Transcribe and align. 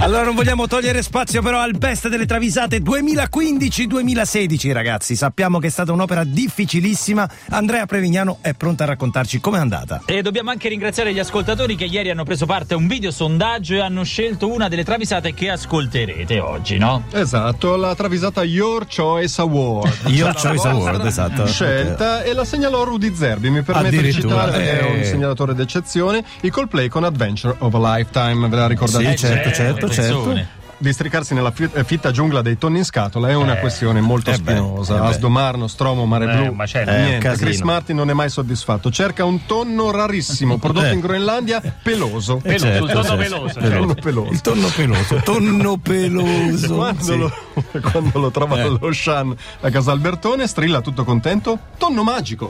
Allora 0.00 0.22
non 0.22 0.36
vogliamo 0.36 0.68
togliere 0.68 1.02
spazio 1.02 1.42
però 1.42 1.58
al 1.58 1.76
best 1.76 2.08
delle 2.08 2.24
travisate 2.24 2.78
2015-2016 2.78 4.72
ragazzi. 4.72 5.16
Sappiamo 5.16 5.58
che 5.58 5.66
è 5.66 5.70
stata 5.70 5.90
un'opera 5.92 6.22
difficilissima. 6.22 7.28
Andrea 7.50 7.84
Prevignano 7.84 8.38
è 8.40 8.54
pronta 8.54 8.84
a 8.84 8.86
raccontarci 8.86 9.40
com'è 9.40 9.58
andata. 9.58 10.02
E 10.06 10.22
dobbiamo 10.22 10.50
anche 10.50 10.68
ringraziare 10.68 11.12
gli 11.12 11.18
ascoltatori 11.18 11.74
che 11.74 11.84
ieri 11.84 12.10
hanno 12.10 12.22
preso 12.22 12.46
parte 12.46 12.74
a 12.74 12.76
un 12.76 12.86
video 12.86 13.10
sondaggio 13.10 13.74
e 13.74 13.80
hanno 13.80 14.04
scelto 14.04 14.48
una 14.50 14.68
delle 14.68 14.84
travisate 14.84 15.34
che 15.34 15.50
ascolterete 15.50 16.38
oggi, 16.38 16.78
no? 16.78 17.02
Esatto, 17.10 17.74
la 17.74 17.96
travisata 17.96 18.44
Your 18.44 18.86
Choice 18.86 19.40
Award. 19.40 20.06
Your 20.14 20.32
Choice 20.32 20.68
Award, 20.68 21.04
esatto. 21.06 21.44
Scelta 21.46 22.22
e 22.22 22.32
la 22.34 22.44
segnalò 22.44 22.84
Rudy 22.84 23.12
Zerbi, 23.14 23.50
mi 23.50 23.62
permette 23.62 24.00
di 24.00 24.12
citare 24.12 24.52
perché 24.52 24.78
è 24.78 24.96
un 24.96 25.04
segnalatore 25.04 25.54
d'eccezione, 25.54 26.24
i 26.42 26.50
Coldplay 26.50 26.88
con 26.88 27.02
Adventure 27.02 27.56
of 27.58 27.74
a 27.74 27.96
Lifetime, 27.96 28.48
ve 28.48 28.56
la 28.56 28.66
ricordate? 28.68 29.10
Sì, 29.10 29.16
certo, 29.16 29.52
certo, 29.52 29.87
certo 29.90 30.56
districarsi 30.78 31.34
nella 31.34 31.52
eh, 31.56 31.84
fitta 31.84 32.10
giungla 32.10 32.40
dei 32.40 32.56
tonni 32.56 32.78
in 32.78 32.84
scatola 32.84 33.28
è 33.28 33.34
una 33.34 33.56
eh, 33.56 33.60
questione 33.60 34.00
molto 34.00 34.30
eh 34.30 34.34
spinosa. 34.34 34.98
Beh, 34.98 35.04
eh 35.04 35.08
Asdomarno, 35.08 35.66
Stromo, 35.66 36.06
Mare 36.06 36.26
Blu. 36.26 36.52
Ma 36.52 36.64
c'è 36.64 36.84
niente. 36.84 37.32
Chris 37.36 37.60
Martin 37.60 37.96
non 37.96 38.10
è 38.10 38.12
mai 38.12 38.30
soddisfatto. 38.30 38.90
Cerca 38.90 39.24
un 39.24 39.44
tonno 39.46 39.90
rarissimo 39.90 40.56
prodotto 40.58 40.92
in 40.92 41.00
Groenlandia, 41.00 41.60
peloso. 41.82 42.36
peloso 42.36 42.64
certo, 42.64 42.84
il 42.84 42.90
tonno 42.90 43.02
certo. 43.04 43.16
peloso. 43.16 43.60
Tonno 43.60 43.94
peloso. 43.94 44.32
Il 44.32 44.40
tonno 44.40 44.68
peloso. 44.68 45.16
Tonno 45.24 45.76
peloso. 45.82 46.74
quando, 46.74 47.02
sì. 47.02 47.16
lo, 47.16 47.32
quando, 47.90 48.18
lo, 48.18 48.30
trova 48.30 48.60
eh. 48.60 48.68
lo 48.68 48.92
Shan 48.92 49.34
a 49.60 49.70
casa 49.70 49.92
Albertone, 49.92 50.46
strilla 50.46 50.80
tutto 50.80 51.04
contento. 51.04 51.58
Tonno 51.76 52.02
magico. 52.02 52.48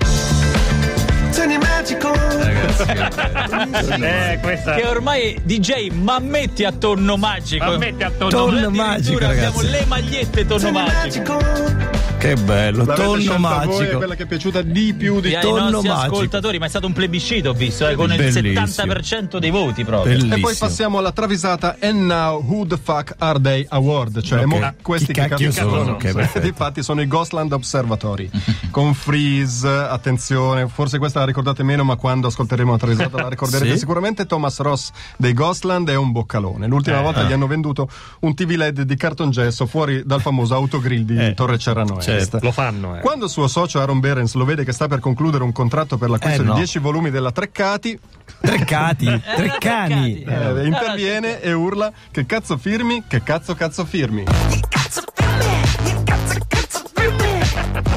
Tonno 1.30 1.67
magico. 1.88 2.12
Ragazzi, 2.12 4.02
eh, 4.02 4.38
questa... 4.42 4.74
Che 4.74 4.86
ormai 4.86 5.40
DJ 5.42 5.90
mammetti 5.90 6.64
a 6.64 6.72
tonno 6.72 7.16
magico. 7.16 7.64
Mammetti 7.64 8.02
a 8.02 8.10
tonno, 8.10 8.30
tonno 8.30 8.70
magico. 8.70 9.24
Abbiamo 9.24 9.62
le 9.62 9.84
magliette 9.86 10.46
tonno 10.46 10.70
magico. 10.70 11.87
Che 12.18 12.34
bello, 12.34 12.84
L'avete 12.84 13.02
tonno 13.04 13.38
magico. 13.38 13.72
Voi, 13.74 13.86
è 13.86 13.94
quella 13.94 14.16
che 14.16 14.24
è 14.24 14.26
piaciuta 14.26 14.60
di 14.60 14.92
più 14.92 15.20
di 15.20 15.38
tonno 15.40 15.80
magico. 15.80 15.92
ascoltatori, 15.92 16.58
ma 16.58 16.66
è 16.66 16.68
stato 16.68 16.88
un 16.88 16.92
plebiscito, 16.92 17.50
ho 17.50 17.52
visto, 17.52 17.86
eh, 17.86 17.94
con 17.94 18.08
Bellissimo. 18.08 18.48
il 18.48 18.54
70% 18.54 19.38
dei 19.38 19.50
voti 19.50 19.84
proprio. 19.84 20.14
Bellissimo. 20.14 20.34
E 20.34 20.40
poi 20.40 20.54
passiamo 20.56 20.98
alla 20.98 21.12
travisata 21.12 21.76
And 21.80 22.00
Now 22.00 22.42
Who 22.42 22.66
the 22.66 22.76
Fuck 22.76 23.14
Are 23.18 23.40
They 23.40 23.64
Award, 23.68 24.22
cioè 24.22 24.44
okay. 24.44 24.60
mo, 24.60 24.74
questi 24.82 25.12
che 25.12 25.28
cacchio 25.28 25.52
sono. 25.52 25.96
Che 25.96 26.12
Infatti 26.42 26.82
sono 26.82 27.02
i 27.02 27.06
Ghostland 27.06 27.52
Observatory 27.52 28.28
con 28.72 28.94
Freeze, 28.94 29.68
attenzione, 29.68 30.66
forse 30.66 30.98
questa 30.98 31.20
la 31.20 31.24
ricordate 31.24 31.62
meno, 31.62 31.84
ma 31.84 31.94
quando 31.94 32.26
ascolteremo 32.26 32.72
la 32.72 32.78
travisata 32.78 33.22
la 33.22 33.28
ricorderete 33.28 33.70
sì? 33.74 33.78
sicuramente. 33.78 34.26
Thomas 34.26 34.58
Ross 34.58 34.90
dei 35.16 35.34
Ghostland 35.34 35.88
è 35.88 35.94
un 35.94 36.10
boccalone. 36.10 36.66
L'ultima 36.66 36.98
eh, 36.98 37.02
volta 37.02 37.22
eh. 37.22 37.28
gli 37.28 37.32
hanno 37.32 37.46
venduto 37.46 37.88
un 38.20 38.34
TV 38.34 38.56
LED 38.56 38.82
di 38.82 38.96
cartongesso 38.96 39.66
fuori 39.66 40.02
dal 40.04 40.20
famoso 40.20 40.56
autogrill 40.56 41.02
di 41.02 41.16
eh. 41.16 41.34
Torre 41.34 41.58
Cerranoe 41.58 42.06
certo. 42.08 42.38
Lo 42.42 42.52
fanno. 42.52 42.96
Eh. 42.96 43.00
Quando 43.00 43.28
suo 43.28 43.48
socio 43.48 43.80
Aaron 43.80 44.00
Berens 44.00 44.34
lo 44.34 44.44
vede 44.44 44.64
che 44.64 44.72
sta 44.72 44.88
per 44.88 45.00
concludere 45.00 45.44
un 45.44 45.52
contratto 45.52 45.96
per 45.98 46.10
l'acquisto 46.10 46.42
eh, 46.42 46.44
no. 46.44 46.52
di 46.52 46.58
10 46.58 46.78
volumi 46.78 47.10
della 47.10 47.32
Treccati, 47.32 47.98
Treccati, 48.40 49.04
Treccani, 49.36 50.22
eh, 50.22 50.66
interviene 50.66 51.40
e 51.40 51.52
urla: 51.52 51.92
Che 52.10 52.26
cazzo 52.26 52.56
firmi? 52.56 53.04
Che 53.06 53.22
cazzo 53.22 53.54
cazzo 53.54 53.84
firmi? 53.84 54.24
Che 54.24 54.60
cazzo 54.68 55.02
firmi? 55.14 55.60
Che 55.84 56.02
cazzo 56.04 56.38
cazzo 56.48 56.82
firmi? 56.94 57.40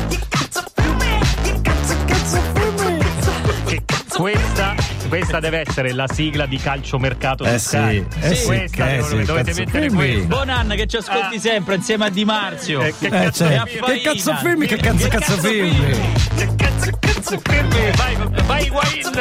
Che 0.08 0.20
cazzo 0.30 0.64
firmi? 0.76 1.20
Che 1.42 1.62
cazzo 1.62 1.96
cazzo 2.06 2.42
firmi? 2.54 3.00
Questa 4.10 4.61
questa 5.12 5.42
deve 5.42 5.64
essere 5.68 5.92
la 5.92 6.08
sigla 6.08 6.46
di 6.46 6.56
calciomercato 6.56 7.44
eh 7.44 7.60
sì, 7.60 7.76
eh 7.76 8.34
sì, 8.34 8.46
questa 8.46 8.86
che 8.86 8.98
dove, 9.00 9.20
sì, 9.20 9.26
dovete 9.26 9.54
mettere 9.56 9.90
qui 9.90 10.22
Bonan 10.22 10.70
che 10.70 10.88
ci 10.88 10.96
ascolti 10.96 11.36
ah. 11.36 11.40
sempre 11.42 11.76
insieme 11.76 12.06
a 12.06 12.10
Di 12.10 12.24
Marzio. 12.24 12.82
Eh, 12.82 12.94
che, 12.98 13.08
eh, 13.08 13.10
cazzo, 13.10 13.46
cioè, 13.46 13.64
che 13.66 14.02
cazzo 14.02 14.36
firmi 14.36 14.68
che 14.68 14.78
cazzo 14.78 15.04
che 15.04 15.10
cazzo, 15.10 15.34
cazzo 15.36 15.48
firmi 15.48 16.00
che 16.36 16.50
cazzo 16.56 16.92
cazzo 17.00 17.40
firmi 17.44 17.92
vai 17.98 18.18
vai 18.46 18.66
Higuain. 18.66 19.12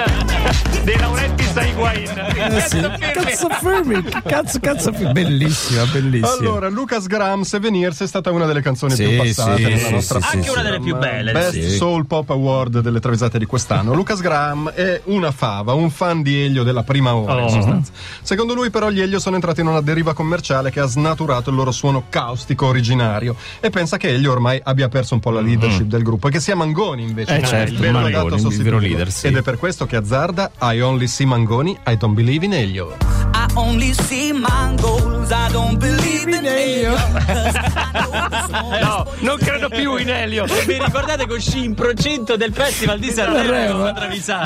De 0.84 0.96
Laurentiis 0.96 1.56
a 1.56 1.64
Higuain. 1.64 2.08
Eh 2.36 2.60
sì. 2.60 2.80
cazzo 3.12 3.48
firmi 3.58 4.02
che 4.04 4.22
cazzo 4.24 4.60
cazzo 4.60 4.92
firmi 4.92 5.12
bellissima 5.12 5.84
bellissima. 5.86 6.30
Allora 6.30 6.68
Lucas 6.68 7.06
Graham 7.06 7.42
Sevenirs 7.42 8.00
è 8.02 8.06
stata 8.06 8.30
una 8.30 8.46
delle 8.46 8.62
canzoni 8.62 8.94
più 8.94 9.16
passate 9.16 9.60
nella 9.60 9.90
nostra 9.90 10.20
anche 10.22 10.50
una 10.50 10.62
delle 10.62 10.78
più 10.78 10.96
belle 10.96 11.32
Best 11.32 11.58
Soul 11.76 12.06
Pop 12.06 12.30
Award 12.30 12.78
delle 12.78 13.00
travisate 13.00 13.38
di 13.38 13.46
quest'anno. 13.46 13.92
Lucas 13.92 14.20
Graham 14.20 14.70
è 14.70 15.00
una 15.06 15.32
fava 15.32 15.72
un 15.80 15.90
fan 15.90 16.22
di 16.22 16.44
Elio 16.44 16.62
della 16.62 16.82
prima 16.82 17.14
ora, 17.14 17.36
oh. 17.36 17.42
in 17.42 17.48
sostanza. 17.48 17.92
Secondo 18.22 18.54
lui, 18.54 18.70
però, 18.70 18.90
gli 18.90 19.00
Elio 19.00 19.18
sono 19.18 19.36
entrati 19.36 19.60
in 19.60 19.66
una 19.66 19.80
deriva 19.80 20.14
commerciale 20.14 20.70
che 20.70 20.80
ha 20.80 20.86
snaturato 20.86 21.50
il 21.50 21.56
loro 21.56 21.70
suono 21.70 22.04
caustico 22.08 22.66
originario 22.66 23.36
e 23.60 23.70
pensa 23.70 23.96
che 23.96 24.08
Elio 24.08 24.32
ormai 24.32 24.60
abbia 24.62 24.88
perso 24.88 25.14
un 25.14 25.20
po' 25.20 25.30
la 25.30 25.40
leadership 25.40 25.80
mm-hmm. 25.82 25.88
del 25.88 26.02
gruppo 26.02 26.28
e 26.28 26.30
che 26.30 26.40
sia 26.40 26.54
Mangoni 26.54 27.02
invece 27.02 27.36
eh, 27.36 27.44
certo, 27.44 27.72
il 27.72 27.78
vero 27.78 28.00
legato 28.00 28.34
il 28.34 28.62
vero 28.62 28.78
leader, 28.78 29.10
sì. 29.10 29.26
Ed 29.28 29.36
è 29.36 29.42
per 29.42 29.58
questo 29.58 29.86
che 29.86 29.96
azzarda 29.96 30.52
I 30.60 30.80
only 30.80 31.06
see 31.06 31.26
Mangoni, 31.26 31.76
I 31.86 31.96
don't 31.96 32.14
believe 32.14 32.44
in 32.44 32.52
Elio. 32.52 32.96
I 33.32 33.46
only 33.54 33.92
see 33.94 34.32
Mangos, 34.32 35.30
I 35.30 35.50
don't 35.50 35.76
believe 35.78 36.36
in 36.36 36.44
Elio. 36.44 36.90
no, 38.80 39.06
non 39.20 39.36
credo 39.38 39.68
più 39.68 39.96
in 39.96 40.08
Elio. 40.08 40.44
Vi 40.44 40.78
ricordate 40.78 41.26
con 41.26 41.36
uscì 41.36 41.64
in 41.64 41.74
procinto 41.74 42.36
del 42.36 42.52
Festival 42.52 42.98
di 42.98 43.10
Sanremo? 43.10 43.92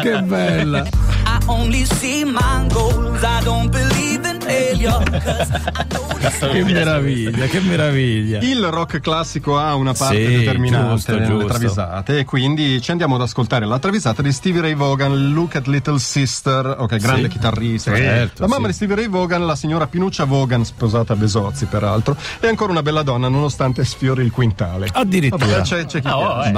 Che 0.03 0.23
bella. 0.23 0.87
I 1.47 1.53
only 1.53 1.85
see 1.85 2.25
mangoes, 2.25 3.23
I 3.23 3.43
don't 3.45 3.71
believe 3.71 4.25
in 4.25 4.41
failure. 4.41 6.14
Che 6.31 6.65
meraviglia, 6.65 7.47
che 7.47 7.61
meraviglia. 7.61 8.41
Il 8.41 8.65
rock 8.67 9.01
classico 9.01 9.59
ha 9.59 9.75
una 9.75 9.93
parte 9.93 10.27
sì, 10.27 10.37
determinante 10.37 10.91
giusto, 10.95 11.13
nelle 11.13 11.27
giusto. 11.27 11.47
travisate 11.47 12.19
e 12.19 12.25
quindi 12.25 12.81
ci 12.81 12.91
andiamo 12.91 13.15
ad 13.17 13.23
ascoltare 13.23 13.67
la 13.67 13.79
travisata 13.79 14.23
di 14.23 14.33
Stevie 14.33 14.61
Ray 14.61 14.75
Vaughan, 14.75 15.33
Look 15.33 15.57
at 15.57 15.67
Little 15.67 15.99
Sister, 15.99 16.77
ok, 16.79 16.97
grande 16.97 17.23
sì. 17.23 17.29
chitarrista. 17.29 17.95
Certo, 17.95 18.43
la 18.43 18.49
mamma 18.49 18.63
sì. 18.63 18.69
di 18.69 18.73
Stevie 18.75 18.97
Ray 18.97 19.09
Vaughan, 19.09 19.47
la 19.47 19.57
signora 19.57 19.87
Pinuccia 19.87 20.25
Vaughan, 20.25 20.65
sposata 20.65 21.13
a 21.13 21.17
Besozzi 21.17 21.67
peraltro, 21.67 22.17
è 22.41 22.47
ancora 22.47 22.73
una 22.73 22.83
bella 22.83 23.03
donna 23.03 23.29
nonostante 23.29 23.85
sfiori 23.85 24.23
il 24.23 24.31
quintale. 24.31 24.89
Addirittura. 24.93 25.47
Vabbè, 25.47 25.63
c'è, 25.63 25.85
c'è 25.87 26.01
chi 26.01 26.09
oh, 26.09 26.45
eh. 26.45 26.53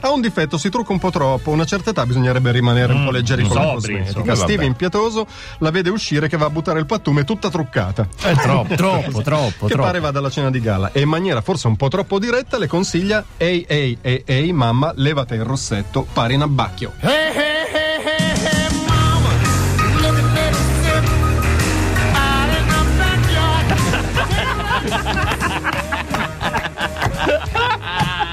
Ha 0.00 0.10
un 0.10 0.20
difetto, 0.20 0.58
si 0.58 0.68
trucca 0.68 0.92
un 0.92 0.98
po' 0.98 1.10
troppo, 1.10 1.50
a 1.50 1.54
una 1.54 1.64
certa 1.64 1.90
età 1.90 2.04
bisognerebbe 2.06 2.50
rimanere 2.50 2.92
mm, 2.92 2.96
un 2.96 3.04
po' 3.04 3.10
leggeri 3.10 3.42
con 3.42 3.56
la 3.56 3.72
cosmetica. 3.72 4.34
Steve 4.34 4.64
impietoso 4.64 5.26
la 5.58 5.70
vede 5.70 5.90
uscire 5.90 6.28
che 6.28 6.36
va 6.36 6.46
a 6.46 6.50
buttare 6.50 6.78
il 6.78 6.86
pattume 6.86 7.24
tutta 7.24 7.50
truccata. 7.50 8.06
È 8.20 8.34
troppo, 8.34 8.74
troppo, 8.74 9.11
troppo. 9.20 9.66
Che 9.66 9.72
troppo. 9.72 9.86
pare 9.86 10.00
vada 10.00 10.18
alla 10.18 10.30
cena 10.30 10.50
di 10.50 10.60
gala 10.60 10.90
e 10.92 11.00
in 11.00 11.08
maniera 11.08 11.40
forse 11.40 11.66
un 11.66 11.76
po' 11.76 11.88
troppo 11.88 12.18
diretta 12.18 12.58
le 12.58 12.66
consiglia 12.66 13.24
ehi 13.36 13.64
ehi 13.68 13.98
ehi 14.00 14.22
ehi 14.24 14.52
mamma 14.52 14.92
levate 14.96 15.34
il 15.34 15.44
rossetto 15.44 16.06
pari 16.10 16.34
in 16.34 16.42
abbacchio. 16.42 16.92
Hey, 17.00 17.36
hey, 17.36 17.72
hey, 17.72 17.92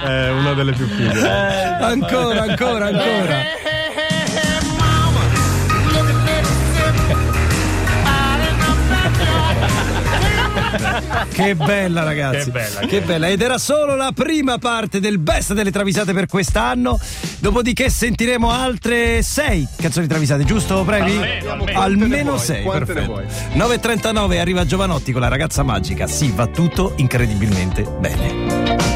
È 0.01 0.29
una 0.29 0.53
delle 0.53 0.71
più 0.71 0.87
fighe. 0.87 1.19
Eh, 1.19 1.83
ancora, 1.83 2.41
ancora, 2.41 2.85
ancora. 2.87 3.68
che 11.31 11.55
bella 11.55 12.03
ragazzi. 12.03 12.45
Che 12.45 12.51
bella, 12.51 12.79
che 12.81 13.01
bella. 13.01 13.27
ed 13.27 13.41
era 13.41 13.57
solo 13.57 13.95
la 13.95 14.11
prima 14.13 14.57
parte 14.57 14.99
del 14.99 15.19
best 15.19 15.53
delle 15.53 15.71
travisate 15.71 16.13
per 16.13 16.27
quest'anno. 16.27 16.99
Dopodiché 17.39 17.89
sentiremo 17.89 18.49
altre 18.49 19.21
sei 19.21 19.67
canzoni 19.77 20.07
travisate 20.07 20.43
giusto 20.43 20.83
Previ? 20.83 21.15
almeno, 21.15 21.51
almeno. 21.51 21.79
almeno 21.81 22.37
sei 22.37 22.67
perfetto. 22.67 23.21
9.39 23.53 24.39
arriva 24.39 24.65
Giovanotti 24.65 25.11
con 25.11 25.21
la 25.21 25.27
ragazza 25.27 25.63
magica. 25.63 26.07
Sì 26.07 26.31
va 26.35 26.47
tutto 26.47 26.93
incredibilmente 26.97 27.83
bene 27.83 28.88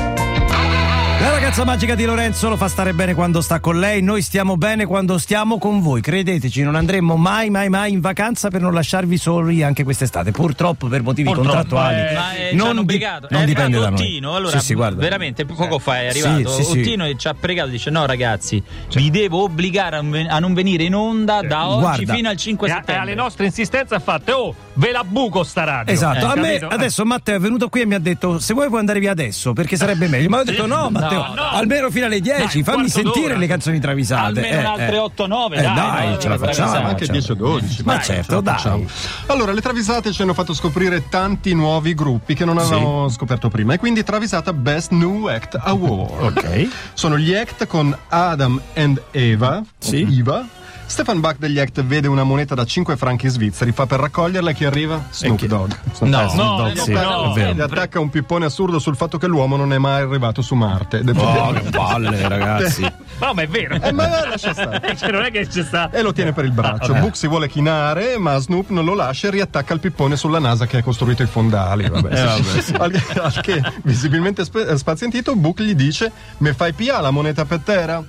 ragazza 1.54 1.72
magica 1.72 1.94
di 1.94 2.06
Lorenzo 2.06 2.50
lo 2.50 2.58
fa 2.58 2.68
stare 2.68 2.94
bene 2.94 3.14
quando 3.14 3.40
sta 3.40 3.60
con 3.60 3.80
lei, 3.80 4.02
noi 4.02 4.24
stiamo 4.24 4.58
bene 4.58 4.88
quando 4.88 5.20
stiamo 5.20 5.60
con 5.60 5.82
voi. 5.82 6.02
Credeteci, 6.02 6.64
non 6.64 6.74
andremo 6.74 7.16
mai, 7.16 7.52
mai, 7.52 7.70
mai 7.70 7.92
in 7.92 8.00
vacanza 8.00 8.50
per 8.50 8.60
non 8.60 8.74
lasciarvi 8.74 9.18
soli 9.18 9.62
anche 9.62 9.84
quest'estate. 9.84 10.32
Purtroppo 10.32 10.88
per 10.88 11.04
motivi 11.04 11.30
Purtroppo, 11.30 11.50
contrattuali. 11.50 11.96
Eh, 11.96 12.50
è, 12.50 12.54
non, 12.56 12.80
obbligato. 12.80 13.28
non 13.30 13.46
dipende 13.46 13.78
da 13.78 13.90
noi. 13.90 14.00
Ottino, 14.00 14.36
allora, 14.36 14.60
sì, 14.60 14.66
sì, 14.66 14.74
veramente 14.74 15.46
poco 15.46 15.78
fa 15.78 16.02
è 16.02 16.08
arrivato 16.08 16.50
sì, 16.50 16.64
sì, 16.64 16.80
Ottino 16.80 17.06
e 17.06 17.16
ci 17.18 17.28
ha 17.28 17.36
pregato, 17.36 17.70
dice 17.70 17.92
no 17.92 18.08
ragazzi, 18.08 18.64
cioè. 18.88 19.00
vi 19.00 19.12
devo 19.12 19.44
obbligare 19.44 19.98
a 19.98 20.40
non 20.40 20.54
venire 20.56 20.86
in 20.86 20.96
onda 20.96 21.42
cioè. 21.42 21.48
da 21.50 21.68
oggi 21.68 21.82
Guarda. 21.82 22.14
fino 22.16 22.30
al 22.30 22.36
5 22.36 22.68
settembre. 22.68 22.94
E 22.96 22.98
alle 22.98 23.14
nostre 23.14 23.46
insistenze 23.46 23.94
ha 23.94 24.00
fatto, 24.00 24.34
oh, 24.34 24.56
ve 24.74 24.92
la 24.92 25.04
buco 25.04 25.44
sta 25.44 25.66
radio. 25.66 25.94
Esatto, 25.94 26.26
eh, 26.26 26.30
a 26.30 26.36
me 26.36 26.56
adesso 26.56 27.06
Matteo 27.06 27.36
è 27.36 27.40
venuto 27.40 27.70
qui 27.70 27.82
e 27.82 27.86
mi 27.86 27.94
ha 27.94 28.00
detto 28.00 28.40
se 28.40 28.56
vuoi 28.56 28.70
puoi 28.70 28.80
andare 28.80 29.00
via 29.00 29.12
adesso 29.12 29.54
perché 29.54 29.78
sarebbe 29.78 30.08
meglio. 30.08 30.30
Ma 30.30 30.40
ho 30.40 30.44
detto 30.44 30.66
no 30.66 30.90
Matteo. 30.90 31.20
No, 31.20 31.34
no. 31.36 31.43
Almeno 31.52 31.90
fino 31.90 32.06
alle 32.06 32.20
10, 32.20 32.62
dai, 32.62 32.64
fammi 32.64 32.90
sentire 32.90 33.28
d'ora. 33.28 33.38
le 33.38 33.48
canzoni 33.48 33.80
travisate. 33.80 34.40
Almeno 34.40 34.62
eh, 34.62 34.82
altre 34.82 34.98
8 34.98 35.28
9, 35.28 35.58
eh, 35.58 35.62
dai, 35.62 35.74
dai 35.76 36.20
ce 36.20 36.30
la 36.30 36.38
facciamo. 36.38 36.88
Anche 36.88 37.08
10 37.08 37.32
o 37.32 37.36
12. 37.36 37.84
Ma 37.84 38.02
certo, 38.02 38.42
dai. 38.42 38.88
Allora, 39.28 39.52
le 39.52 39.62
travisate 39.62 40.12
ci 40.12 40.22
hanno 40.22 40.34
fatto 40.34 40.54
scoprire 40.54 41.10
tanti 41.10 41.54
nuovi 41.54 41.94
gruppi 41.94 42.34
che 42.34 42.46
non 42.46 42.58
avevamo 42.58 43.10
scoperto 43.10 43.50
prima 43.50 43.74
e 43.74 43.78
quindi 43.78 44.04
travisata 44.04 44.54
Best 44.54 44.92
New 44.92 45.26
Act 45.26 45.60
Award. 45.62 46.38
Ok. 46.38 46.68
Sono 46.94 47.18
gli 47.18 47.34
act 47.34 47.68
con 47.68 47.96
Adam 48.10 48.60
and 48.76 49.02
Eva, 49.12 49.62
sì. 49.78 50.08
Eva 50.20 50.62
Stefan 50.86 51.20
Bach 51.20 51.38
degli 51.38 51.60
Act 51.60 51.84
vede 51.84 52.08
una 52.08 52.24
moneta 52.24 52.56
da 52.56 52.66
5 52.66 52.96
franchi 52.98 53.28
svizzeri, 53.28 53.72
fa 53.72 53.86
per 53.86 54.00
raccoglierla 54.00 54.52
e 54.52 54.54
chi 54.54 54.66
arriva? 54.66 55.04
Snoop 55.10 55.38
chi... 55.38 55.48
Dogg. 55.48 55.72
No, 56.02 56.28
Snoop 56.30 56.58
Dogg, 56.58 56.78
sì, 56.78 56.92
no, 56.94 57.34
Gli 57.36 57.62
attacca 57.62 58.00
un 58.00 58.10
pippone 58.10 58.46
assurdo 58.46 58.80
sul 58.80 58.96
fatto 58.96 59.18
che 59.18 59.28
l'uomo 59.28 59.56
non 59.56 59.74
è 59.74 59.78
mai 59.78 60.02
arrivato 60.02 60.42
su 60.42 60.56
Marte. 60.56 61.04
Oh, 61.16 61.52
che 61.52 61.70
palle, 61.70 62.22
ragazzi. 62.28 62.82
No, 63.20 63.34
ma 63.34 63.42
è 63.42 63.48
vero. 63.48 63.76
Eh, 63.76 63.92
ma 63.92 64.08
lascia 64.28 64.54
stare. 64.54 64.96
cioè, 64.98 65.12
non 65.12 65.24
è 65.24 65.32
che 65.32 65.48
c'è 65.48 65.64
sta. 65.64 65.90
E 65.90 66.02
lo 66.02 66.12
tiene 66.12 66.34
per 66.34 66.46
il 66.46 66.52
braccio. 66.52 66.94
Ah, 66.94 67.00
Book 67.00 67.16
si 67.16 67.28
vuole 67.28 67.48
chinare, 67.48 68.18
ma 68.18 68.38
Snoop 68.38 68.70
non 68.70 68.86
lo 68.86 68.94
lascia 68.94 69.28
e 69.28 69.32
riattacca 69.32 69.74
il 69.74 69.80
pippone 69.80 70.16
sulla 70.16 70.40
NASA 70.40 70.66
che 70.66 70.78
ha 70.78 70.84
costruito 70.84 71.24
i 71.24 71.28
fondali. 71.28 71.88
Vabbè, 71.88 72.20
eh, 72.20 72.24
vabbè, 72.24 72.62
sì. 72.62 72.74
al, 72.74 73.02
al, 73.22 73.42
che, 73.42 73.62
visibilmente 73.84 74.44
spazientito, 74.76 75.36
Book 75.36 75.62
gli 75.62 75.74
dice: 75.74 76.12
Me 76.38 76.54
fai 76.54 76.74
pia 76.74 77.00
la 77.00 77.12
moneta 77.12 77.46
per 77.46 77.60
terra? 77.60 78.04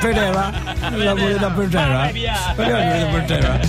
vedrà. 0.00 0.52
La 0.96 1.14
moneta 1.14 1.50
per 1.50 1.68
terra. 1.68 3.60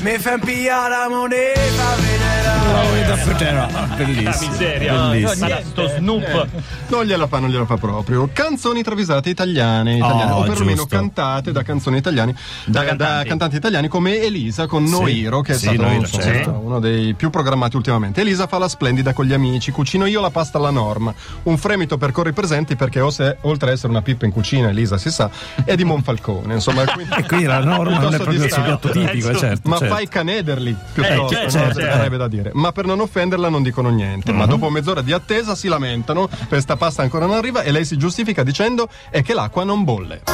Mi 0.00 0.18
fan 0.18 0.40
pigliare 0.40 0.88
la 0.90 1.08
moneta, 1.08 1.94
vedrà. 1.96 2.53
La 2.72 2.82
moneta 2.82 3.14
per 3.16 3.36
terra. 3.36 3.66
Bellissimo. 3.96 4.50
miseria. 4.50 5.08
Bellissimo. 5.08 5.48
Sto 5.62 5.88
Snoop. 5.88 6.48
Non 6.88 7.04
gliela 7.04 7.26
fa, 7.26 7.38
non 7.38 7.50
gliela 7.50 7.66
fa 7.66 7.76
proprio. 7.76 8.28
Canzoni 8.32 8.82
travisate 8.82 9.30
italiane, 9.30 9.96
italiane 9.96 10.32
oh, 10.32 10.38
o 10.38 10.42
perlomeno 10.42 10.82
giusto. 10.82 10.96
cantate 10.96 11.52
da 11.52 11.62
canzoni 11.62 11.96
italiani, 11.96 12.34
da, 12.64 12.80
da, 12.80 12.86
cantanti. 12.86 13.22
da, 13.22 13.28
cantanti. 13.28 13.56
italiani 13.56 13.88
come 13.88 14.20
Elisa 14.20 14.66
con 14.66 14.86
sì. 14.86 14.92
Noiro, 14.92 15.40
che 15.40 15.52
è 15.52 15.56
sì, 15.56 15.66
stato 15.66 15.82
Noiro, 15.82 16.06
certo. 16.06 16.50
uno 16.62 16.80
dei 16.80 17.14
più 17.14 17.30
programmati 17.30 17.76
ultimamente. 17.76 18.20
Elisa 18.20 18.46
fa 18.46 18.58
la 18.58 18.68
splendida 18.68 19.12
con 19.12 19.24
gli 19.24 19.32
amici, 19.32 19.70
cucino 19.70 20.06
io 20.06 20.20
la 20.20 20.30
pasta 20.30 20.58
alla 20.58 20.70
norma 20.70 21.14
un 21.44 21.58
fremito 21.58 21.96
percorre 21.96 22.30
i 22.30 22.32
presenti 22.32 22.76
perché 22.76 23.02
se, 23.10 23.36
oltre 23.42 23.68
ad 23.68 23.74
essere 23.74 23.90
una 23.90 24.02
pippa 24.02 24.24
in 24.24 24.32
cucina, 24.32 24.68
Elisa 24.68 24.98
si 24.98 25.10
sa, 25.10 25.30
è 25.64 25.74
di 25.74 25.84
Monfalcone. 25.84 26.54
Insomma, 26.54 26.84
quindi, 26.92 27.14
e 27.16 27.22
qui 27.24 27.44
la 27.44 27.60
norma 27.60 27.98
non 27.98 28.14
è 28.14 28.16
proprio 28.16 28.44
il 28.44 28.52
suo 28.52 28.62
piatto 28.62 28.88
tipico, 28.90 29.30
eh, 29.30 29.36
certo. 29.36 29.68
Ma 29.68 29.78
certo. 29.78 29.94
fai 29.94 30.08
canederli 30.08 30.76
piuttosto, 30.92 31.38
eh, 31.38 31.50
certo, 31.50 31.80
no? 31.80 31.86
certo. 31.86 32.16
da 32.16 32.28
dire. 32.28 32.50
Ma 32.54 32.72
per 32.72 32.86
non 32.86 33.00
offenderla 33.00 33.48
non 33.48 33.62
dicono 33.62 33.90
niente. 33.90 34.30
Uh-huh. 34.30 34.36
Ma 34.36 34.44
mhm. 34.44 34.50
dopo 34.50 34.70
mezz'ora 34.70 35.02
di 35.02 35.12
attesa 35.12 35.54
si 35.54 35.68
lamentano, 35.68 36.28
questa 36.48 36.76
pasta 36.76 37.02
ancora 37.02 37.26
non 37.26 37.36
arriva 37.36 37.62
e 37.62 37.70
lei 37.70 37.84
si 37.84 37.96
giustifica 37.96 38.42
dicendo 38.42 38.88
è 39.10 39.22
che 39.22 39.34
l'acqua 39.34 39.64
non 39.64 39.84
bolle. 39.84 40.22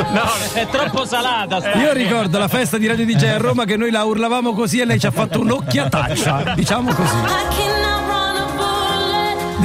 No, 0.00 0.24
è 0.54 0.66
troppo 0.66 1.04
salata. 1.04 1.74
Io 1.74 1.92
ricordo 1.92 2.38
la 2.38 2.48
festa 2.48 2.78
di 2.78 2.86
Radio 2.86 3.04
DJ 3.04 3.24
a 3.24 3.36
Roma 3.36 3.64
che 3.64 3.76
noi 3.76 3.90
la 3.90 4.02
urlavamo 4.04 4.54
così 4.54 4.80
e 4.80 4.84
lei 4.86 4.98
ci 4.98 5.06
ha 5.06 5.10
fatto 5.10 5.40
un'occhiataccia, 5.40 6.54
diciamo 6.56 6.92
così 6.92 7.79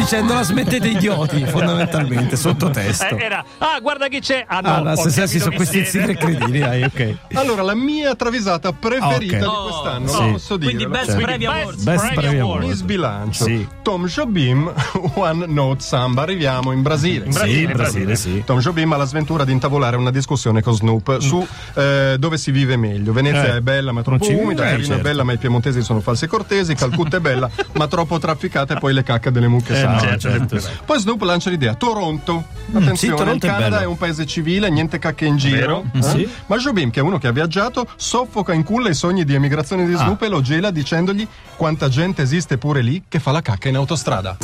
dicendola 0.05 0.43
smettete 0.43 0.87
idioti 0.89 1.43
fondamentalmente 1.47 2.35
sottotesto 2.35 3.17
eh, 3.17 3.23
era 3.23 3.43
ah 3.57 3.79
guarda 3.81 4.07
chi 4.07 4.19
c'è 4.19 4.45
ah 4.47 4.59
no 4.59 4.69
ah, 4.69 4.79
no, 4.79 4.95
se 4.95 5.27
sì, 5.27 5.39
sono 5.39 5.55
questi 5.55 5.81
tre 5.83 6.15
credini 6.15 6.59
dai 6.59 6.83
ok 6.83 7.17
allora 7.33 7.63
la 7.63 7.73
mia 7.73 8.13
travisata 8.15 8.71
preferita 8.71 9.15
okay. 9.15 9.39
di 9.39 9.69
quest'anno 9.69 10.11
oh, 10.11 10.25
sì. 10.25 10.31
posso 10.31 10.57
dire 10.57 10.73
quindi 10.75 10.91
best 10.91 11.19
previa 11.19 11.51
awards 11.51 11.83
best 11.83 12.13
previa 12.13 12.41
awards 12.41 12.67
mi 12.67 12.73
sbilancio 12.73 13.43
sì. 13.45 13.67
Tom 13.81 14.05
Jobim 14.05 14.71
One 15.15 15.47
Note 15.47 15.81
Samba 15.81 16.21
arriviamo 16.21 16.71
in 16.71 16.83
Brasile 16.83 17.25
in 17.25 17.31
Brasile, 17.31 17.55
sì, 17.55 17.63
in 17.63 17.71
Brasile, 17.71 18.15
sì. 18.15 18.43
Tom 18.45 18.59
Jobim 18.59 18.91
ha 18.93 18.97
la 18.97 19.05
sventura 19.05 19.43
di 19.43 19.51
intavolare 19.51 19.95
una 19.95 20.11
discussione 20.11 20.61
con 20.61 20.75
Snoop 20.75 21.15
mm. 21.15 21.17
su 21.17 21.47
eh, 21.73 22.15
dove 22.19 22.37
si 22.37 22.51
vive 22.51 22.77
meglio 22.77 23.11
Venezia 23.11 23.55
eh. 23.55 23.57
è 23.57 23.61
bella 23.61 23.91
ma 23.91 24.03
troppo 24.03 24.27
umida 24.29 24.63
Torino 24.63 24.83
certo. 24.83 24.99
è 24.99 25.01
bella 25.01 25.23
ma 25.23 25.33
i 25.33 25.37
piemontesi 25.37 25.81
sono 25.81 25.99
falsi 25.99 26.25
e 26.25 26.27
cortesi 26.27 26.75
Calcutta 26.75 27.17
è 27.17 27.19
bella 27.19 27.49
ma 27.73 27.87
troppo 27.87 28.19
trafficata 28.19 28.75
e 28.75 28.79
poi 28.79 28.93
le 28.93 29.01
cacche 29.01 29.31
delle 29.31 29.47
mucche 29.47 29.73
eh, 29.73 29.94
no, 30.01 30.17
certo. 30.17 30.59
Poi 30.85 30.99
Snoop 30.99 31.21
lancia 31.21 31.49
l'idea: 31.49 31.73
Toronto. 31.75 32.43
Mm, 32.71 32.75
Attenzione, 32.75 32.97
sì, 32.97 33.07
Toronto 33.07 33.45
il 33.45 33.51
Canada 33.51 33.79
è, 33.79 33.83
è, 33.83 33.85
un 33.85 33.97
paese 33.97 34.25
civile, 34.25 34.69
niente 34.69 34.99
cacche 34.99 35.25
in 35.25 35.37
giro. 35.37 35.85
Eh? 35.93 36.01
Sì. 36.01 36.29
Ma 36.47 36.57
Jobim, 36.57 36.89
che 36.89 36.99
è 36.99 37.03
uno 37.03 37.17
che 37.17 37.27
ha 37.27 37.31
viaggiato, 37.31 37.87
soffoca 37.95 38.53
in 38.53 38.63
culla 38.63 38.89
i 38.89 38.95
sogni 38.95 39.23
di 39.23 39.33
emigrazione 39.33 39.85
di 39.85 39.93
ah. 39.93 39.97
Snoop 39.97 40.21
ah. 40.21 40.25
e 40.25 40.29
lo 40.29 40.41
gela 40.41 40.71
dicendogli 40.71 41.27
quanta 41.55 41.89
gente 41.89 42.21
esiste 42.21 42.57
pure 42.57 42.81
lì 42.81 43.03
che 43.07 43.19
fa 43.19 43.31
la 43.31 43.41
cacca 43.41 43.69
in 43.69 43.75
autostrada. 43.75 44.37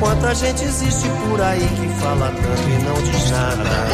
Quanta 0.00 0.32
gente 0.34 0.64
esiste 0.64 1.08
por 1.28 1.42
aí 1.42 1.60
que 1.60 1.88
fala 2.00 2.30
tanto 2.30 2.70
e 2.70 2.78
não 2.82 2.94
diz 3.02 3.30
nada. 3.30 3.90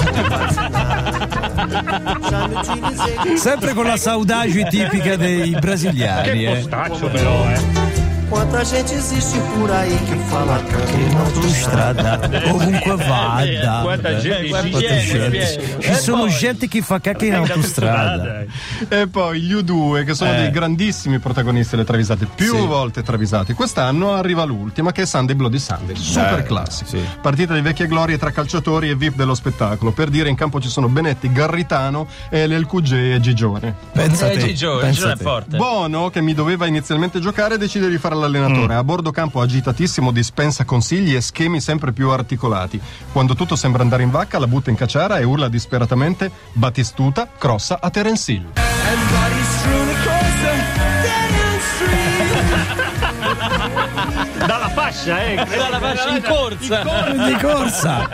Sempre 3.37 3.75
con 3.75 3.87
la 3.87 3.97
saudade 3.97 4.69
tipica 4.69 5.17
dei 5.17 5.57
brasiliani. 5.59 6.29
Che 6.29 6.55
postaccio 6.55 7.09
eh. 7.09 7.11
però, 7.11 7.51
eh. 7.51 7.86
Quanta 8.29 8.65
gente 8.65 8.93
existe 8.93 9.39
por 9.55 9.71
aí 9.71 9.97
que 9.99 10.17
fala 10.29 10.59
in 10.59 11.17
autostrada, 11.17 12.21
ovunque 12.51 12.97
vada. 12.97 13.83
Quanta 13.83 14.19
gente, 14.19 14.49
quanta 14.49 14.81
gente. 14.81 15.79
Ci 15.81 15.95
sono 15.95 16.29
gente 16.29 16.67
che 16.67 16.83
fa 16.83 17.01
cacca 17.01 17.25
in 17.25 17.35
autostrada. 17.35 18.45
E 18.89 19.07
poi 19.07 19.41
gli 19.41 19.55
U2 19.55 20.05
che 20.05 20.15
sono 20.15 20.33
eh. 20.33 20.37
dei 20.39 20.51
grandissimi 20.51 21.21
protagonisti 21.21 21.77
delle 21.77 21.87
travisate, 21.87 22.27
più 22.27 22.57
sì. 22.57 22.67
volte 22.67 23.05
travisati. 23.05 23.53
Quest'anno 23.53 24.13
arriva 24.13 24.43
l'ultima 24.43 24.91
che 24.91 25.03
è 25.03 25.07
Sunday 25.07 25.37
Bloody 25.37 25.61
Sunday, 25.61 25.95
super 25.95 26.43
classico. 26.43 26.91
Sì. 26.91 27.01
Partita 27.21 27.55
di 27.55 27.61
vecchie 27.61 27.87
glorie 27.87 28.19
tra 28.19 28.33
calciatori 28.33 28.91
e 28.91 28.97
VIP 28.97 29.15
dello 29.15 29.35
spettacolo. 29.35 29.93
Per 29.93 30.11
dire 30.11 30.29
in 30.29 30.35
campo 30.35 30.61
ci 30.61 30.69
sono 30.69 30.89
Benetti, 30.89 31.31
Garritano, 31.31 32.09
LLQG 32.31 32.93
e 32.93 33.21
Gigione. 33.21 33.75
Pensa 33.93 34.31
eh, 34.31 34.39
Gigione, 34.39 34.91
Gigione 34.91 35.13
è 35.13 35.17
forte. 35.17 35.57
Bono 35.57 36.11
che 36.11 36.21
mi 36.21 36.35
doveva 36.35 36.67
inizialmente 36.67 37.21
giocare 37.21 37.57
decide 37.57 37.89
di 37.89 37.99
fare 37.99 38.15
all'allenatore. 38.17 38.75
Mm. 38.75 38.79
A 38.79 38.85
bordo 38.85 39.11
campo 39.11 39.41
agitatissimo 39.41 40.11
dispensa 40.11 40.65
consigli 40.65 41.15
e 41.15 41.21
schemi 41.21 41.61
sempre 41.61 41.93
più 41.93 42.11
articolati. 42.11 42.81
Quando 43.13 43.35
tutto 43.35 43.57
sembra 43.57 43.83
andare 43.83 44.03
in 44.03 44.11
vacca, 44.11 44.39
la 44.39 44.47
butta 44.47 44.71
in 44.71 44.77
cacciara 44.77 45.19
e 45.19 45.25
urla 45.25 45.49
disperatamente 45.49 46.31
Battistuta 46.53 47.29
crossa 47.39 47.79
a 47.81 47.91
Terence 47.91 48.33
Hill. 48.33 49.36
Fascia, 54.97 55.25
eh! 55.25 55.35
Dalla 55.57 55.79
fascia 55.79 56.17
in 56.17 56.23
corsa! 56.23 56.81
In 56.81 56.87
corsa! 56.87 57.27
Di 57.27 57.37
corsa. 57.41 58.09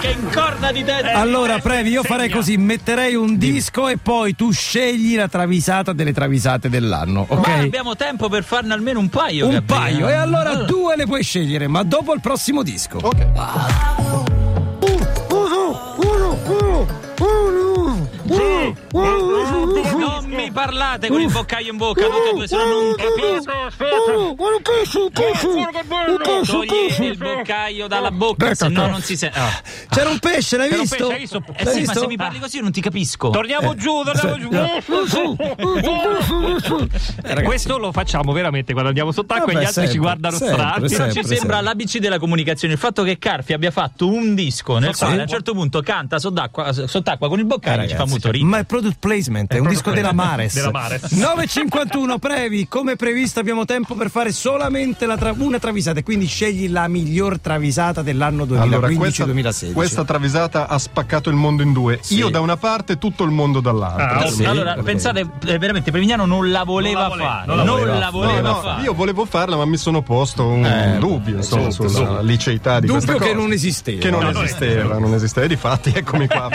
che 0.00 0.10
incorna 0.10 0.72
di 0.72 0.84
te. 0.84 0.92
Allora, 0.92 1.58
Previ, 1.58 1.90
io 1.90 2.02
farei 2.02 2.30
così: 2.30 2.56
metterei 2.56 3.14
un 3.14 3.36
disco 3.36 3.88
e 3.88 3.96
poi 3.98 4.34
tu 4.34 4.52
scegli 4.52 5.16
la 5.16 5.28
travisata 5.28 5.92
delle 5.92 6.12
travisate 6.12 6.68
dell'anno. 6.68 7.24
Ok? 7.28 7.46
Ma 7.46 7.56
abbiamo 7.56 7.96
tempo 7.96 8.28
per 8.28 8.44
farne 8.44 8.72
almeno 8.72 9.00
un 9.00 9.08
paio. 9.08 9.46
Un 9.46 9.52
Gabriele. 9.52 9.82
paio, 9.82 10.08
e 10.08 10.14
allora 10.14 10.54
due 10.54 10.96
le 10.96 11.06
puoi 11.06 11.22
scegliere, 11.22 11.66
ma 11.66 11.82
dopo 11.82 12.14
il 12.14 12.20
prossimo 12.20 12.62
disco. 12.62 12.98
Ok. 13.02 13.26
Mi 18.92 19.35
parlate 20.56 21.08
con 21.08 21.20
il 21.20 21.30
boccaio 21.30 21.70
in 21.70 21.76
bocca, 21.76 22.06
tutte 22.06 22.30
e 22.30 22.32
due, 22.32 22.48
se 22.48 22.56
no 22.56 22.64
non 22.64 22.94
capisco. 22.96 23.52
Togli 26.46 27.04
il 27.04 27.18
boccaio 27.18 27.86
dalla 27.86 28.10
bocca, 28.10 28.54
se 28.54 28.68
no 28.68 28.86
non 28.86 29.02
si 29.02 29.18
sente. 29.18 29.38
Ah. 29.38 29.50
C'era 29.90 30.08
un 30.08 30.18
pesce, 30.18 30.56
l'hai 30.56 30.70
visto? 30.72 31.10
Eh 31.10 31.26
sì, 31.26 31.82
ma 31.84 31.92
se 31.92 32.06
mi 32.06 32.16
parli 32.16 32.38
così 32.38 32.60
non 32.60 32.72
ti 32.72 32.80
capisco. 32.80 33.28
Torniamo 33.28 33.74
giù, 33.74 34.02
torniamo 34.02 35.04
giù. 35.04 35.36
Questo 37.44 37.76
lo 37.76 37.92
facciamo 37.92 38.32
veramente 38.32 38.72
quando 38.72 38.88
andiamo 38.88 39.12
sott'acqua 39.12 39.52
e 39.52 39.56
gli 39.58 39.64
altri 39.64 39.90
ci 39.90 39.98
guardano 39.98 40.36
strano. 40.36 40.88
Ci 40.88 41.22
sembra 41.22 41.60
l'ABC 41.60 41.98
della 41.98 42.18
comunicazione. 42.18 42.72
Il 42.72 42.80
fatto 42.80 43.02
che 43.02 43.18
Carfi 43.18 43.52
abbia 43.52 43.70
fatto 43.70 44.08
un 44.08 44.34
disco 44.34 44.78
nel 44.78 44.96
quale 44.96 45.18
a 45.18 45.22
un 45.22 45.28
certo 45.28 45.52
punto 45.52 45.82
canta 45.82 46.18
sott'acqua 46.18 46.72
con 47.28 47.38
il 47.38 47.44
boccaio 47.44 47.86
ci 47.86 47.94
fa 47.94 48.06
molto 48.06 48.30
ridere. 48.30 48.48
Ma 48.50 48.58
è 48.60 48.64
product 48.64 48.96
placement, 48.98 49.52
è 49.52 49.58
un 49.58 49.68
disco 49.68 49.90
della 49.90 50.12
mare 50.12 50.45
Mares. 50.46 50.54
Della 50.54 50.70
Mares. 50.70 51.12
9.51 51.12 52.18
Previ, 52.18 52.68
come 52.68 52.96
previsto 52.96 53.40
abbiamo 53.40 53.64
tempo 53.64 53.94
per 53.94 54.10
fare 54.10 54.32
solamente 54.32 55.06
tra- 55.16 55.34
una 55.36 55.58
travisata, 55.58 56.02
quindi 56.02 56.26
scegli 56.26 56.68
la 56.68 56.88
miglior 56.88 57.38
travisata 57.38 58.02
dell'anno 58.02 58.44
2015-2016. 58.44 58.52
Allora, 58.52 58.92
questa, 58.92 59.72
questa, 59.72 60.04
travisata 60.04 60.68
ha 60.68 60.78
spaccato 60.78 61.30
il 61.30 61.36
mondo 61.36 61.62
in 61.62 61.72
due. 61.72 61.98
Sì. 62.02 62.16
Io 62.16 62.28
da 62.28 62.40
una 62.40 62.56
parte, 62.56 62.98
tutto 62.98 63.24
il 63.24 63.30
mondo 63.30 63.60
dall'altra. 63.60 64.18
Ah, 64.18 64.26
sì. 64.28 64.44
Allora, 64.44 64.72
okay. 64.72 64.84
pensate, 64.84 65.20
eh, 65.20 65.58
veramente, 65.58 65.90
Prevignano 65.90 66.26
non 66.26 66.50
la 66.50 66.64
voleva 66.64 67.08
non 67.08 67.18
la 67.18 67.24
fare. 67.24 67.46
Non 67.46 67.56
la 67.56 67.64
voleva, 67.64 67.90
non 67.90 67.98
la 68.00 68.10
voleva 68.10 68.40
no, 68.40 68.48
no, 68.48 68.60
fare. 68.60 68.82
Io 68.82 68.94
volevo 68.94 69.24
farla, 69.24 69.56
ma 69.56 69.64
mi 69.64 69.76
sono 69.76 70.02
posto 70.02 70.46
un 70.46 70.64
eh, 70.64 70.96
dubbio 70.98 71.36
insomma, 71.36 71.70
certo, 71.70 71.88
sulla 71.88 72.20
liceità 72.20 72.80
di 72.80 72.86
dubbio 72.86 73.02
questa 73.02 73.12
cosa. 73.12 73.24
che 73.24 73.34
non 73.34 73.52
esisteva. 73.52 74.00
Che 74.00 74.10
non 74.10 74.22
no, 74.22 74.30
esisteva, 74.30 74.98
non 74.98 75.14
esisteva. 75.14 75.46
Di 75.46 75.56
fatti, 75.56 75.92
eccomi 75.94 76.26
qua. 76.28 76.48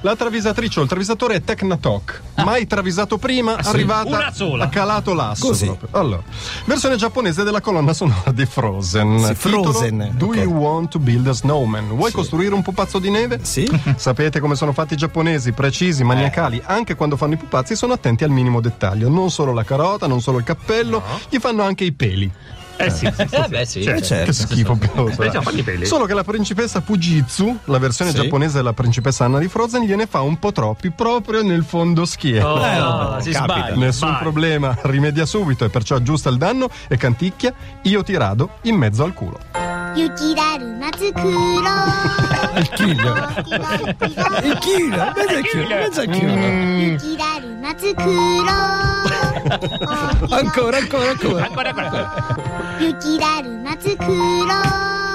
La 0.00 0.16
travisatrice 0.16 0.80
o 0.80 0.82
il 0.82 0.88
travisatore 0.88 1.34
è 1.34 1.42
Tecnatok. 1.42 2.22
Ah. 2.34 2.44
Mai 2.44 2.66
travisato 2.66 3.09
prima, 3.18 3.54
ah, 3.56 3.68
arrivata, 3.68 4.32
ha 4.58 4.68
calato 4.68 5.14
l'asso. 5.14 5.46
Così. 5.48 5.70
Allora, 5.92 6.22
versione 6.64 6.96
giapponese 6.96 7.42
della 7.42 7.60
colonna 7.60 7.92
sonora 7.92 8.32
di 8.32 8.46
Frozen. 8.46 9.24
Sì, 9.26 9.34
Frozen. 9.34 10.12
Do 10.14 10.26
okay. 10.26 10.42
you 10.42 10.52
want 10.52 10.90
to 10.90 10.98
build 10.98 11.26
a 11.26 11.32
snowman? 11.32 11.88
Vuoi 11.88 12.10
sì. 12.10 12.16
costruire 12.16 12.54
un 12.54 12.62
pupazzo 12.62 12.98
di 12.98 13.10
neve? 13.10 13.40
Sì. 13.42 13.68
Sapete 13.96 14.40
come 14.40 14.54
sono 14.54 14.72
fatti 14.72 14.94
i 14.94 14.96
giapponesi, 14.96 15.52
precisi, 15.52 16.04
maniacali, 16.04 16.58
eh. 16.58 16.62
anche 16.66 16.94
quando 16.94 17.16
fanno 17.16 17.34
i 17.34 17.36
pupazzi 17.36 17.76
sono 17.76 17.92
attenti 17.92 18.24
al 18.24 18.30
minimo 18.30 18.60
dettaglio. 18.60 19.08
Non 19.08 19.30
solo 19.30 19.52
la 19.52 19.64
carota, 19.64 20.06
non 20.06 20.20
solo 20.20 20.38
il 20.38 20.44
cappello, 20.44 20.98
no. 20.98 21.20
gli 21.28 21.38
fanno 21.38 21.62
anche 21.62 21.84
i 21.84 21.92
peli. 21.92 22.30
Eh 22.80 22.90
sì, 22.90 23.12
sì, 23.14 23.26
sì, 23.28 23.36
eh 23.50 23.66
sì. 23.66 23.82
Certo. 23.82 24.04
Certo. 24.04 24.24
Che 24.24 24.32
schifo 24.32 24.78
che 24.78 25.86
Solo 25.86 26.06
che 26.06 26.14
la 26.14 26.24
principessa 26.24 26.80
Fujitsu, 26.80 27.58
la 27.64 27.78
versione 27.78 28.12
giapponese 28.12 28.56
della 28.56 28.72
principessa 28.72 29.24
Anna 29.24 29.38
di 29.38 29.48
Frozen, 29.48 29.82
gliene 29.82 30.06
fa 30.06 30.20
un 30.20 30.38
po' 30.38 30.52
troppi 30.52 30.90
proprio 30.90 31.42
nel 31.42 31.64
fondo 31.64 32.04
schiena. 32.04 32.52
Oh, 32.52 32.64
eh, 32.64 32.78
no, 32.78 33.12
no, 33.12 33.20
si 33.20 33.32
sbaglia. 33.32 33.74
Nessun 33.76 34.10
Vai. 34.12 34.20
problema, 34.20 34.76
rimedia 34.82 35.26
subito 35.26 35.64
e 35.64 35.68
perciò 35.68 35.96
aggiusta 35.96 36.30
il 36.30 36.38
danno 36.38 36.68
e 36.88 36.96
canticchia 36.96 37.52
Io 37.82 38.02
ti 38.02 38.16
rado 38.16 38.58
in 38.62 38.76
mezzo 38.76 39.04
al 39.04 39.12
culo. 39.12 39.38
Yukidaru 39.94 40.76
Matsukuro 40.78 41.68
Il 42.56 42.68
killer 42.74 43.44
Il 44.44 44.58
killer 44.60 45.12
Mezzo 45.80 46.00
al 46.00 46.06
culo 46.06 46.46
Yukidaru 46.46 47.58
Matsukuro 47.60 48.89
ancora, 50.30 50.78
ancora, 50.78 51.10
ancora. 51.10 51.44
ancora, 51.44 51.68
ancora, 51.68 51.86
ancora. 51.86 52.76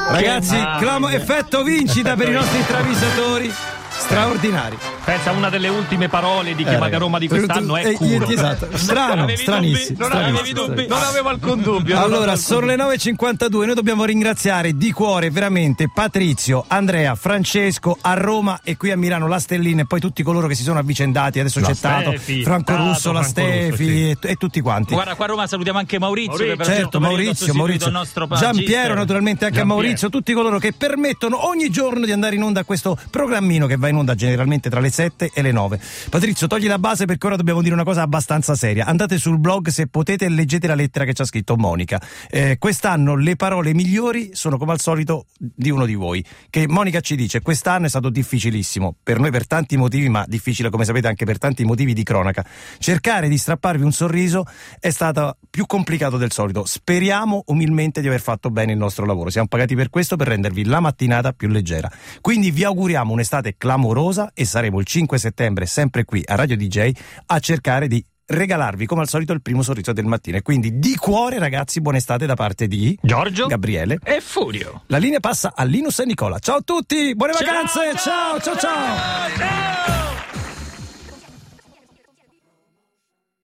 Ragazzi, 0.08 0.56
clamo, 0.80 1.10
effetto 1.10 1.64
vincita 1.64 2.16
per 2.16 2.30
i 2.30 2.32
nostri 2.32 2.66
travisatori 2.66 3.54
straordinari. 3.98 4.78
Pensa 5.06 5.32
una 5.34 5.50
delle 5.50 5.68
ultime 5.68 6.08
parole 6.08 6.56
di 6.56 6.64
chi 6.64 6.74
eh, 6.74 6.98
Roma 6.98 7.20
di 7.20 7.28
quest'anno 7.28 7.78
è 7.78 7.94
culo. 7.94 8.28
Esatto. 8.28 8.76
Strano, 8.76 9.28
stranissimo. 9.36 10.00
Non 10.00 10.18
avevi 10.18 10.52
dubbi, 10.52 10.88
non 10.88 11.04
avevo 11.04 11.30
alcun 11.30 11.62
dubbio. 11.62 12.02
Allora, 12.02 12.36
sono 12.36 12.66
le 12.66 12.76
9.52, 12.76 13.66
noi 13.66 13.76
dobbiamo 13.76 14.04
ringraziare 14.04 14.76
di 14.76 14.92
cuore 14.92 15.30
veramente 15.30 15.92
Patrizio, 15.94 16.66
Andrea, 16.68 17.14
Francesco 17.14 17.96
a 18.02 18.16
Roma 18.16 18.62
e 18.64 18.78
qui 18.78 18.90
a 18.90 18.98
Milano 18.98 19.28
la 19.28 19.38
Stellina 19.38 19.84
e 19.84 19.86
poi 19.86 20.00
tutti 20.00 20.24
coloro 20.24 20.48
che 20.48 20.56
si 20.56 20.64
sono 20.64 20.80
avvicendati, 20.80 21.40
adesso 21.40 21.60
la 21.60 21.68
c'è 21.68 21.76
Tato, 21.76 22.14
Franco 22.42 22.72
Tato, 22.72 22.84
Russo, 22.86 23.12
la 23.12 23.22
Stefi 23.22 24.10
e, 24.10 24.18
e, 24.20 24.36
tutti 24.38 24.60
quanti. 24.60 24.96
Guarda, 24.96 25.14
qua 25.14 25.26
a 25.26 25.28
Roma 25.28 25.46
salutiamo 25.46 25.78
anche 25.78 26.00
Maurizio. 26.00 26.32
Maurizio 26.32 26.66
certo, 26.66 27.00
Maurizio, 27.00 27.54
Maurizio. 27.54 27.92
Giampiero 28.40 28.96
naturalmente 28.96 29.46
anche 29.46 29.60
a 29.60 29.66
Maurizio, 29.66 30.10
tutti 30.10 30.34
coloro 30.34 30.58
che 30.58 30.74
permettono 30.74 31.46
ogni 31.46 31.70
giorno 31.70 32.06
di 32.06 32.12
andare 32.12 32.36
in 32.38 32.42
onda 32.42 32.62
a 32.62 32.64
questo 32.64 32.98
programmino 33.12 33.68
che 33.68 33.78
va 33.78 33.88
in 33.88 33.98
onda 33.98 34.16
generalmente 34.16 34.68
tra 34.68 34.80
le 34.80 34.94
7 34.96 35.32
e 35.34 35.42
le 35.42 35.52
9. 35.52 35.78
Patrizio, 36.10 36.48
togli 36.48 36.68
la 36.68 36.80
base 36.80 37.04
perché 37.04 37.28
ora 37.28 37.36
dobbiamo 37.36 37.62
dire 37.62 37.74
una 37.74 37.84
cosa 37.84 38.02
abbastanza 38.02 38.56
seria. 38.56 38.86
Andate 38.86 39.18
sul 39.18 39.40
blog 39.40 39.68
se 39.68 39.88
potete 39.88 40.24
e 40.24 40.30
leggete 40.30 40.68
la 40.68 40.76
lettera 40.76 41.04
che 41.04 41.14
ci 41.14 41.22
ha 41.22 41.26
scritto 41.26 41.58
Monica. 41.58 42.02
Eh, 42.30 42.58
quest'anno 42.58 43.18
le 43.18 43.36
parole 43.36 43.74
migliori 43.74 44.30
sono 44.32 44.58
come 44.58 44.72
al 44.72 44.80
solito 44.80 45.26
di 45.38 45.70
uno 45.70 45.86
di 45.86 45.96
voi. 45.96 46.24
Che 46.50 46.66
Monica 46.70 47.02
ci 47.02 47.18
dice: 47.18 47.42
Quest'anno 47.42 47.88
è 47.88 47.90
stato 47.90 48.10
difficilissimo, 48.10 48.96
per 49.04 49.20
noi 49.20 49.32
per 49.32 49.48
tanti 49.48 49.76
motivi, 49.76 50.08
ma 50.08 50.24
difficile 50.30 50.70
come 50.70 50.86
sapete 50.86 51.10
anche 51.10 51.26
per 51.26 51.40
tanti 51.40 51.66
motivi 51.66 51.94
di 51.94 52.04
cronaca. 52.04 52.46
Cercare 52.80 53.28
di 53.28 53.38
strapparvi 53.38 53.84
un 53.84 53.92
sorriso 53.92 54.46
è 54.80 54.92
stato 54.92 55.40
più 55.50 55.66
complicato 55.66 56.16
del 56.16 56.32
solito. 56.32 56.64
Speriamo 56.64 57.44
umilmente 57.48 58.00
di 58.00 58.08
aver 58.08 58.22
fatto 58.22 58.50
bene 58.50 58.72
il 58.72 58.78
nostro 58.78 59.06
lavoro. 59.06 59.30
Siamo 59.30 59.48
pagati 59.48 59.76
per 59.76 59.90
questo 59.90 60.16
per 60.16 60.28
rendervi 60.28 60.64
la 60.64 60.80
mattinata 60.80 61.34
più 61.34 61.50
leggera. 61.50 61.92
Quindi 62.22 62.52
vi 62.52 62.64
auguriamo 62.64 63.12
un'estate 63.12 63.56
clamorosa 63.58 64.32
e 64.34 64.46
saremo 64.46 64.84
il 64.86 64.92
5 64.92 65.18
settembre 65.18 65.66
sempre 65.66 66.06
qui 66.06 66.22
a 66.24 66.36
Radio 66.36 66.56
DJ 66.56 66.92
a 67.26 67.40
cercare 67.40 67.88
di 67.88 68.06
regalarvi 68.28 68.86
come 68.86 69.02
al 69.02 69.10
solito 69.10 69.34
il 69.34 69.42
primo 69.42 69.64
sorriso 69.64 69.92
del 69.92 70.06
mattino. 70.06 70.38
E 70.38 70.42
quindi 70.44 70.78
di 70.78 70.96
cuore, 70.96 71.40
ragazzi, 71.40 71.82
buona 71.82 71.98
estate 71.98 72.26
da 72.26 72.36
parte 72.36 72.68
di 72.68 72.98
Giorgio, 73.02 73.48
Gabriele 73.48 74.00
e 74.04 74.22
Furio. 74.22 74.84
La 74.88 74.98
linea 74.98 75.20
passa 75.20 75.54
a 75.56 75.64
Linus 75.64 76.00
e 76.00 76.06
Nicola. 76.06 76.40
Ciao 76.40 76.58
a 76.58 76.62
tutti, 76.62 77.16
buone 77.16 77.34
ciao, 77.34 77.46
vacanze, 77.46 77.80
ciao 77.98 78.40
ciao 78.40 78.58
ciao. 78.58 78.60
ciao. 78.60 79.38
ciao. 79.38 80.15